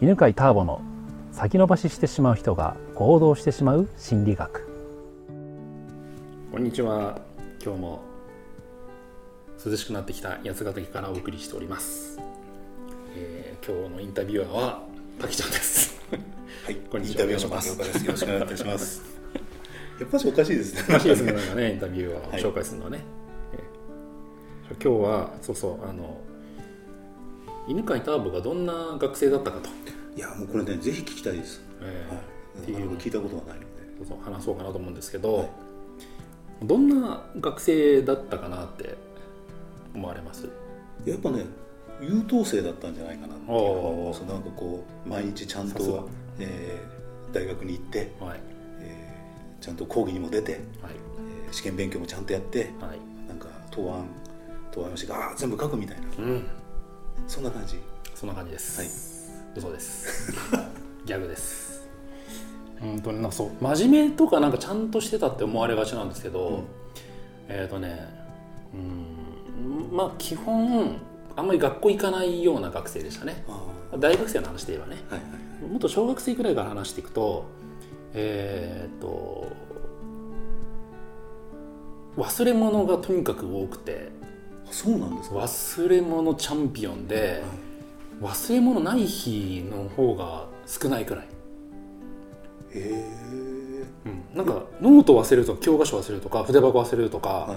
[0.00, 0.80] 犬飼ターボの
[1.32, 4.68] 先延ばししてしまう人が行動してしまう心理学。
[6.52, 7.20] こんにちは。
[7.60, 8.04] 今日も
[9.64, 12.20] 涼しくなってきた八ヶ岳からお送りしております、
[13.16, 14.82] えー今日のインタビュアーは
[15.18, 16.00] パキちゃんです。
[16.64, 17.24] はい、 こんにちは。
[17.24, 17.70] インタビューします。
[17.76, 18.06] 松岡です。
[18.06, 19.02] よろしくお願いいたします。
[19.98, 20.94] やっぱしおかしいですね。
[20.94, 21.72] らしいですねなんかね。
[21.72, 23.00] インタビュアーをはい紹介するのはね、
[24.70, 26.20] えー今日はそうそうあの
[27.68, 29.68] 犬飼ターボがどんな学生だったかと、
[30.16, 31.60] いや、もうこれね、ぜひ聞きたいです。
[31.80, 33.68] えーはい、聞いたことがないので。
[34.24, 35.50] 話そうかなと思うんですけど、
[36.62, 38.96] どんな学生だったかなって
[39.92, 40.48] 思われます？
[41.04, 41.44] やっぱね、
[42.00, 48.40] 優等生だったんじゃないかなっていうなんかこう毎日ちゃんと、えー大学に行って、はい。
[48.80, 50.62] えーちゃんと講義にも出て、はい。
[51.44, 53.00] えー試験勉強もちゃんとやって、はい。
[53.28, 54.06] なんか答案
[54.70, 56.06] 答案用紙が全部書くみたいな。
[56.18, 56.46] うん
[57.26, 57.78] そんな感じ？
[58.14, 59.58] そんな感じです、はい。
[59.58, 60.32] 嘘です。
[61.04, 61.88] ギャグです。
[62.82, 63.50] うんとねなんかそう。
[63.60, 66.64] 真面目とかなんかちゃんとしてたって思われがちなんですけど、うん。
[67.48, 68.08] えっ、とね
[68.72, 70.96] うんまあ基本
[71.36, 73.44] あんまり学校行かないような学生でしたね。
[73.48, 75.00] あ大学生の話で言えばね。
[75.10, 75.28] ーはいは
[75.68, 75.70] い。
[75.70, 77.44] もっと小学生くらいから話していくと
[78.14, 79.46] えっ、と
[82.16, 84.17] 忘れ物がとにかく多くてあ
[84.70, 85.36] そうなんですか？
[85.36, 87.42] 忘れ物チャンピオンで
[88.20, 91.28] 忘れ物ない日の方が少ないくらい、へ
[92.74, 94.36] え。
[94.36, 97.56] なんかノート忘れるとか教科書忘れるとか筆箱忘れるとか、はい。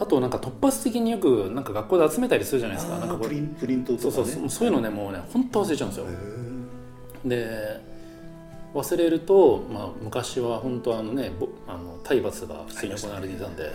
[0.00, 4.10] あとなんか突発的によくなんか学校で集めたりするじゃないですかあなんかプリンプリントとかね。
[4.12, 6.06] そうそうそういうのねもうね本当忘れちゃうんですよ
[7.24, 7.80] で
[8.74, 13.72] 忘れると、まあ、昔は本当あのねぼあの体罰が普通に行われていたんで、はい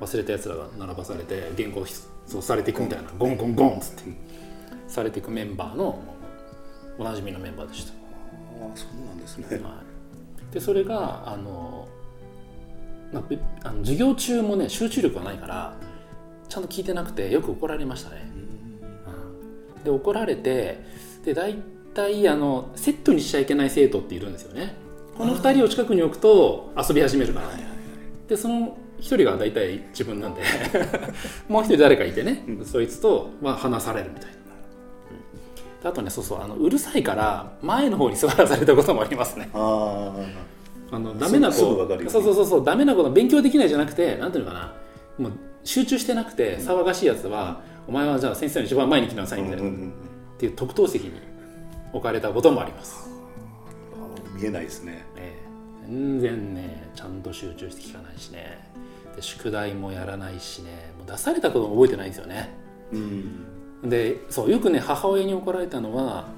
[0.00, 1.84] 忘れたやつらが並ばされて原稿
[2.26, 4.02] そうされていくみたいなゴンゴンゴンっつって
[4.86, 6.02] されていくメンバーの
[6.98, 7.94] おなじみのメンバーでした、あ
[8.72, 9.46] あそうなんですね。
[9.58, 9.82] は
[10.50, 11.88] い、でそれがあの,、
[13.12, 15.76] まあ、べあの授業中もね集中力がないから
[16.48, 18.30] ちゃんと聞いてなくてよく怒られましたね、
[19.76, 19.84] うん。
[19.84, 20.80] で怒られて
[21.24, 21.54] で大
[21.94, 24.74] 体あのセットにしちゃいけない生徒っているんですよね。
[25.16, 27.48] この2人を近くに置くと遊び始めるから、
[28.28, 30.42] でその1人が大体自分なんで
[31.48, 34.30] もう1人誰かいてね、そいつと、まあ、話されるみたい
[35.82, 39.48] な、あとねそうそうあのうるさいから前の方に座らされたこともありますね。
[39.54, 40.12] あ
[40.90, 44.74] あのダメな子そうそうそうそうダメな子の勉強できないじゃなくてなんていうのかな。
[45.18, 45.32] もう
[45.64, 49.92] 集中してなくて騒がしいやつは、お前はじゃあ先生の一番前に来なさあ、いみたいな、うんうんうん
[50.38, 51.20] っていう特等席に
[51.92, 53.10] 置かれたこともあります、
[54.36, 55.04] 見えないですね。
[55.16, 55.47] ええ
[55.88, 58.58] 全然ねちゃんと集中して聞かないしね
[59.16, 62.50] で宿題もやらないしねもう出されたことも覚えてないんですよね
[62.92, 63.88] うん。
[63.88, 66.28] でそうよくね母親に怒られたのは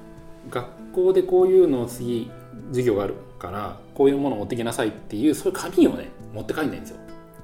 [0.49, 2.31] 学校でこういうのを次
[2.69, 6.97] 授業があるからこういうものを持ってきなさいっていうそういう紙をね持って帰んないんですよ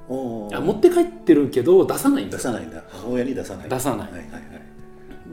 [0.10, 2.82] おいや持って帰ってるけど出さないんで出さないんだ。
[2.90, 3.70] 母親に出さない。
[3.70, 4.42] 出さないはいはいはい。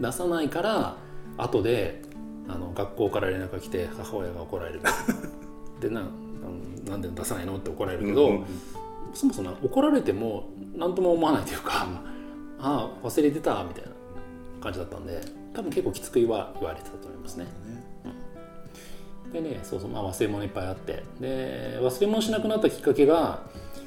[0.00, 0.96] 出さないから
[1.36, 2.02] 後で
[2.48, 4.80] あの学校から連絡が来て母親が怒られる
[5.80, 6.02] でな
[6.48, 7.56] うんなんで出さないの？
[7.56, 8.44] って怒られるけど、うんうん
[9.12, 11.86] そもそもな怒られても何とも思わないというか、
[12.58, 13.90] ああ忘れてたみたいな
[14.60, 15.20] 感じだったんで
[15.52, 17.46] 多分結構きつく言わ言われてたと思いますね。
[19.32, 21.04] でねそうそう、まあ、忘れ物いっぱいあって。
[21.20, 23.42] で忘れ物しなくなったきっかけが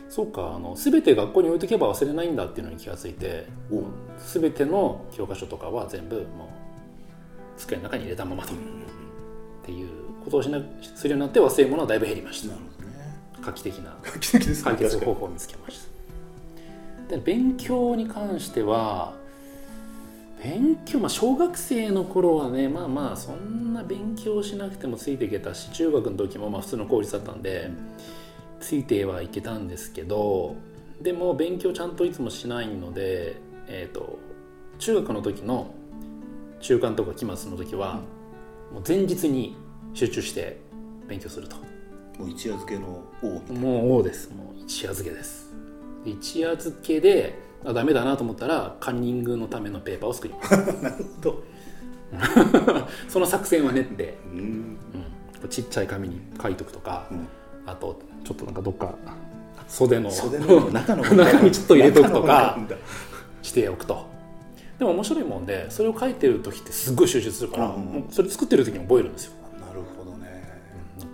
[0.10, 3.84] そうかあの全て学校に置いとけば忘れないんだっていうのに気がついてお
[4.40, 6.28] 全ての教科書とかは全部もう
[7.58, 8.54] 机の中に入れたままと
[9.68, 9.90] っていう
[10.24, 10.62] ことをしな
[10.96, 12.96] するようになって忘れ物はだいぶ減りましたなるほどね。
[13.42, 13.98] 画期的な。
[14.64, 15.82] 解決方法を見つけまし
[17.10, 19.14] たで勉強に関しては
[20.42, 27.70] 勉強まあ小学生の頃はねまあまあそんな勉強しなくてもついていけたし中学の時もまあ普通の公立だったんで
[28.62, 30.56] ついてはいけたんですけど
[31.02, 33.36] でも勉強ちゃんといつもしないので
[33.68, 34.18] えっ、と
[34.80, 35.74] 中学の時の
[36.62, 37.96] 中間とか期末の時は
[38.72, 39.58] もう前日に
[39.98, 40.58] 集中して
[41.08, 41.56] 勉強すると。
[42.20, 43.52] もう一夜漬けの王。
[43.52, 44.30] もう王です。
[44.30, 45.52] もう一夜漬けです
[46.06, 50.52] 一夜漬けであダメだなと思ったらカンニングのためのペーパーを作ります。
[50.84, 51.44] なるほど。
[53.10, 54.78] その作戦は練って、うん。
[55.42, 57.28] うん、ちっちゃい紙に書いとくとか、うん。
[57.66, 58.94] あとちょっとなんかどっか
[59.68, 62.60] 袖の袖の中の 中にちょっと入れとくとか
[63.42, 64.06] しておくと。
[64.78, 69.34] でも面白いもんでそれを書いてる時ってすっごい集中するから、うんそれ作ってる時に覚えるんですよ。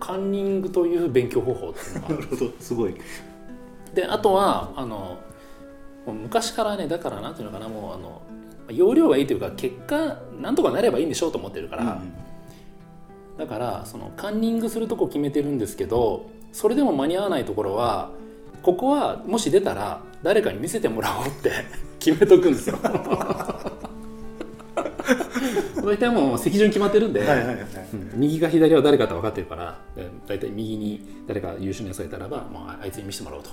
[0.04, 2.50] カンニングという勉強方法っていうのがなるほど。
[2.60, 2.94] すごい。
[3.94, 5.18] であとはあの
[6.06, 8.20] 昔からねだからなんていうのかなもうあの
[8.70, 12.02] 容量がいいというか結果なんとかなればいいんでしょうと思ってるから、
[13.38, 18.10] だからそのカンニングするとこ決めてるんですけどそれでも間に合わないところは
[18.62, 21.50] ここはもし出たら誰かに見せてもらおうって
[21.98, 22.78] 決めとくんですよ
[25.84, 27.22] 大体もう席順決まってるんで、
[28.14, 33.50] 右か左は誰かって分かってるからで大体右に誰か優秀なやつがいたらば、まあ、あいつに見せてもらおうと。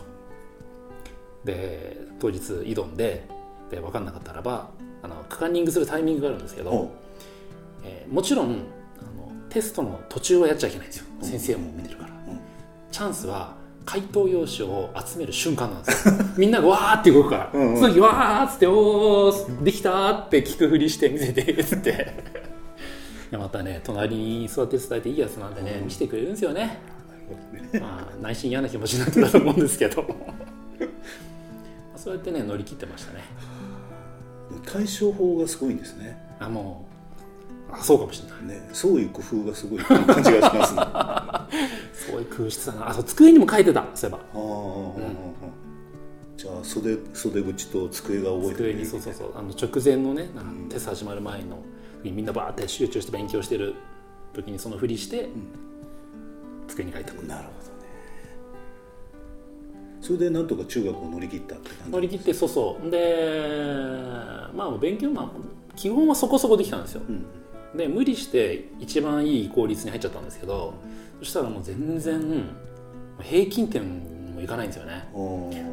[1.46, 3.28] で当日挑んで
[3.70, 4.70] で分かんなかったらば
[5.02, 6.92] あのカンニングするタイミングがあるんですけど、
[7.84, 11.06] えーもちろんあのテストの途中はやっちゃいけないんですよ。
[11.22, 12.40] うん先生も見てるから、うん。
[12.92, 13.56] チャンスは
[13.86, 16.14] 回答用紙を集める瞬間なんですよ。
[16.38, 17.52] みんながわーって動くから。
[17.54, 17.78] うんうん。
[17.78, 21.42] その時わーっつって「おーできた!」って聞くふりして見せて。
[21.42, 22.14] っつって
[23.32, 25.86] いやまたね隣に座って伝えていいやつなんでねうん。
[25.86, 26.80] 見せてくれるんですよね、
[27.80, 30.06] まあ、内心嫌な気持ちになってたと思うんですけど。
[31.96, 33.24] そうやってね乗り切ってましたね。
[34.66, 36.18] 対処法がすごいんですね。
[36.40, 36.91] あもう
[37.72, 38.70] あそうかもしれないね。
[38.74, 40.82] そういう工夫がすごい感じがしますね。
[40.84, 41.48] あ
[41.94, 42.90] すごい工夫してたな。
[42.90, 43.86] あそう机にも書いてた。
[43.94, 44.20] そういえば。
[44.34, 44.34] あ、
[46.38, 49.32] じゃあ袖袖口と机が覚えて机にそうそうそう。
[49.36, 50.30] あの直前のね
[50.70, 51.58] テスト始まる前の
[52.04, 53.76] 時にみんなバーって集中して勉強してる
[54.34, 55.30] 時にそのふりして、
[56.68, 57.62] 机に書いておくなるほどね。
[60.02, 62.90] それでなんとか中学を乗り切ったって感じ乗り切ってそうそう。
[62.90, 65.30] でまあ勉強まあ
[65.76, 67.02] 基本はそこそこできたんですよ。
[67.08, 67.26] うん
[67.76, 70.74] で無理して一番いい効率に入っちゃったんですけど
[71.20, 72.50] そしたらもう全然
[73.22, 73.84] 平均点
[74.36, 75.08] もいかないんですよね。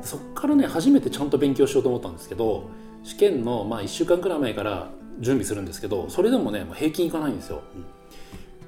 [0.03, 2.71] そっからね初めてちゃんと勉強しようと思ったんですけど
[3.03, 4.91] 試験のまあ1週間くらい前から
[5.21, 7.63] 準備するんですけどそれでもねもう平均いかないんですよ、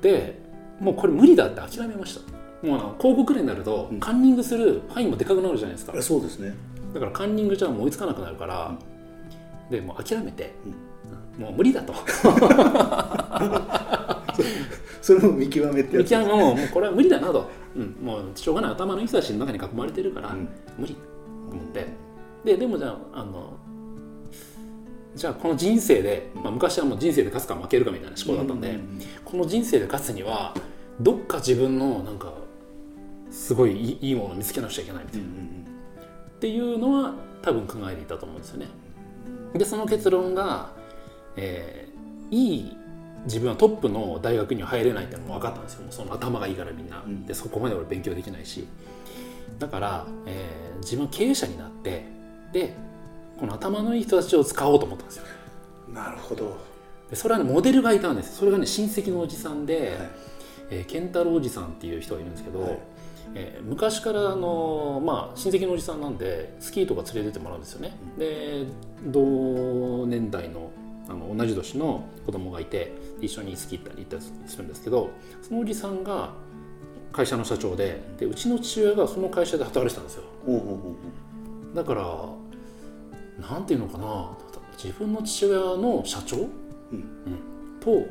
[0.02, 0.38] で
[0.80, 2.40] もうこれ無理だって諦めました。
[2.66, 4.00] もうあの高校くらいになると、うん。
[4.00, 5.94] カンニングする範囲もでかくなるじゃないですか。
[5.96, 6.54] あそうですね。
[6.92, 8.78] だからカンニングじゃもう追いつかなくなるから、
[9.70, 10.52] でもう諦めて、
[11.38, 11.94] もう無理だと。
[15.02, 16.10] それも見極めってやつ。
[16.10, 20.48] 見極めもうこれは無理だなと、うん、もうしょうがない頭のいい人たちの中に囲まれてるから、うん。
[20.78, 20.94] 無理。
[20.94, 21.00] と
[21.56, 21.86] 思って。
[22.44, 23.56] ででもじゃああの
[25.14, 30.54] じゃあこの人生で、まあ、昔はもう人生で勝つか負けるかみたいな思考だったんで、うんこの人生で勝つには
[31.00, 32.32] どっか自分のなんか
[33.30, 35.64] すごいいいものを見つけなくちゃいけないみたいな、うんうん。
[36.36, 38.66] っていうのは多分考えていたと思うんですよね。
[39.54, 40.70] でその結論が、
[41.36, 42.76] えーいい
[43.24, 45.86] 自分はトップの大学には入れないっていうのも分かったんですよ。
[45.90, 47.26] その頭がいいからみんな、うん。
[47.26, 48.66] でそこまで俺勉強できないし。
[49.58, 52.04] だから、えー自分は経営者になって
[52.52, 52.74] で
[53.38, 55.24] この頭のいい人たちを使おうと思ったんですよ。
[55.88, 56.56] うんなるほど。
[57.10, 60.10] でそれはねモデルがいたんですそれがね親戚のおじさんで、はい。
[60.70, 62.78] えー健太郎おじさんっていう人がいるんですけど、はい。
[63.34, 68.64] えー昔からあの、まあ、親戚のおじさんなんでスキーとか連れてってもらうんですよね、で
[69.04, 70.70] 同年代の
[71.10, 75.10] あの同じ年の子供がいて一緒にスキー行ったり行ったりするんですけど
[75.42, 76.30] そのおじさんが
[77.12, 80.22] 会社の社長ででうちの父親がその会社で働いてたんですよ。
[81.74, 82.28] だから
[83.48, 84.30] なんていうのかな
[84.82, 86.40] 自分の父親の社長、う
[86.96, 87.04] ん。
[87.80, 88.06] と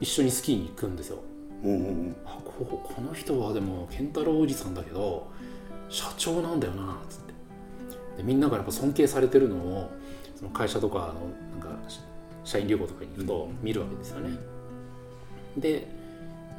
[0.00, 1.18] 一緒にスキーに行くんですよ。
[1.62, 2.14] ほうほうほう。
[2.24, 5.28] あここの人はでも健太郎おじさんだけど
[5.88, 7.34] 社長なんだよなっつって。
[8.18, 9.90] でみんながやっぱ尊敬されてるのを
[10.38, 11.98] その会社とかのなんかし
[12.44, 14.38] 社員旅行とかに行くと見るわけですよね、
[15.56, 15.88] で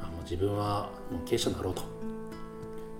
[0.02, 1.82] あもう自分はもう経営者になろうと。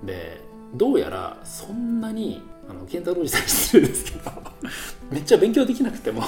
[0.04, 0.40] で
[0.75, 4.31] どうやらそんなにあの健太郎さんに失礼ですけど
[5.11, 6.23] めっちゃ勉強できなくても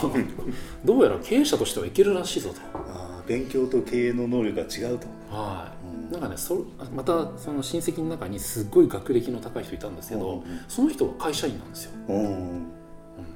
[0.84, 2.56] どうやら経営者としてはいけるらしいぞと。
[2.74, 5.06] あー勉強と経営の能力が違うと。
[5.30, 5.72] は
[6.10, 12.81] い、なんかねそまたその親戚の中にすごい学歴の高い人いたんですけど、うんその人は会社員なんですよ、うんうん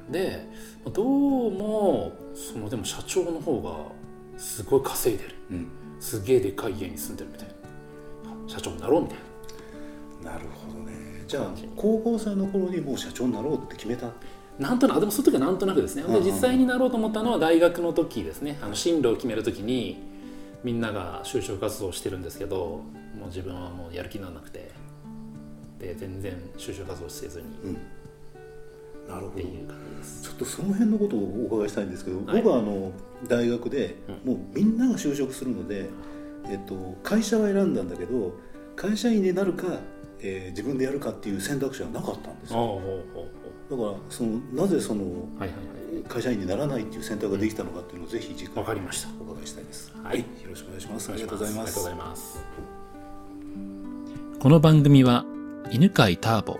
[0.09, 0.47] で
[0.93, 5.35] どうもそのでも社長の方がすごい稼いでる。
[5.51, 5.67] うん。
[5.99, 7.53] すげえでかい家に住んでるみたいな。
[8.47, 9.17] 社長になろうみたい
[10.23, 10.31] な。
[10.31, 11.23] なるほどね。
[11.27, 14.11] じゃあ高校生の頃にもう社長になろうって決めた？
[14.57, 16.03] なんとなくでもその時はなんとなくですね。
[16.03, 16.23] でうんうん。
[16.23, 18.59] 実際になろうと思ったのは大学の時ですね。
[18.61, 19.97] あの進路を決める時に
[20.63, 22.83] みんなが就職活動をしてるんですけど
[23.17, 24.71] もう自分はもうやる気にならなくて。
[25.79, 27.45] で全然就職活動せずに。
[27.63, 27.77] うん
[29.07, 29.43] なるほど。
[29.43, 32.41] ちょっとその辺のことをお伺いしたいんですけど、はい。
[32.41, 32.91] 僕はあの
[33.27, 33.95] 大学で
[34.25, 35.89] うもうみんなが就職するので、
[36.49, 38.33] えっと、会社は選んだんだけど
[38.75, 39.65] 会社員になるか、
[40.19, 42.81] えー自分でやるかっていう選択肢はなかったんですよ。
[43.69, 46.03] だからそのなぜそのほうはいはいはい。
[46.07, 49.09] 会社員にならないっていう選択ができたのかっていうのをぜひ次回わかりました。
[49.19, 49.93] お伺いしたいです。
[50.03, 50.19] はい。
[50.19, 51.11] よろしくお願いします。
[51.11, 52.39] ありがとうございまありがとうごすざいます。
[54.39, 55.25] この番組は
[55.71, 56.59] 犬飼ターボ、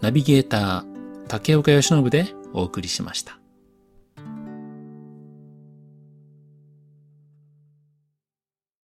[0.00, 0.97] ナビゲーター
[1.28, 3.38] 竹岡義信でお送りしました。